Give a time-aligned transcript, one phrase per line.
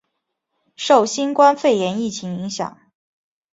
[0.75, 2.75] 受新冠肺炎疫情影响